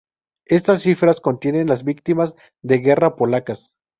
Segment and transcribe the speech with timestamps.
[0.47, 3.71] Estas cifras contienen las víctimas de guerra polacas.